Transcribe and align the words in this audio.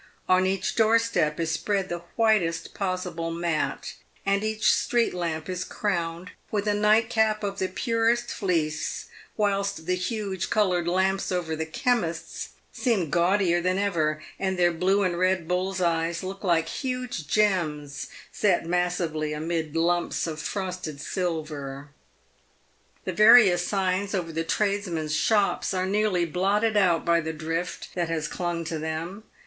On 0.27 0.47
each 0.47 0.75
door 0.75 0.97
step 0.97 1.39
is 1.39 1.51
spread 1.51 1.87
the 1.87 1.99
whitest 2.15 2.73
possible 2.73 3.29
mat, 3.29 3.93
and 4.25 4.43
each 4.43 4.73
street 4.73 5.13
lamp 5.13 5.47
is 5.47 5.63
crowned 5.63 6.31
with 6.49 6.67
a 6.67 6.73
nightcap 6.73 7.43
of 7.43 7.59
the 7.59 7.67
purest 7.67 8.31
fleece, 8.31 9.09
whilst 9.37 9.85
the 9.85 9.93
huge 9.93 10.49
coloured 10.49 10.87
lamps 10.87 11.31
over 11.31 11.55
the 11.55 11.67
chemists' 11.67 12.49
seem 12.71 13.11
gaudier 13.11 13.61
than 13.61 13.77
ever, 13.77 14.23
and 14.39 14.57
their 14.57 14.71
blue 14.71 15.03
and 15.03 15.19
red 15.19 15.47
bulls' 15.47 15.79
eyes 15.81 16.23
look 16.23 16.43
like 16.43 16.67
huge 16.67 17.27
gems 17.27 18.07
set 18.31 18.65
massively 18.65 19.33
amid 19.33 19.75
lumps 19.75 20.25
of 20.25 20.41
frosted 20.41 20.99
silver. 20.99 21.89
The 23.05 23.13
various 23.13 23.67
signs 23.67 24.15
over 24.15 24.31
the 24.31 24.43
tradesmen's 24.43 25.13
shops 25.13 25.75
are 25.75 25.85
nearly 25.85 26.25
blotted 26.25 26.75
out 26.75 27.05
by 27.05 27.21
the 27.21 27.33
drift 27.33 27.89
that 27.93 28.09
has 28.09 28.27
clung 28.27 28.65
to 28.65 28.79
them. 28.79 29.25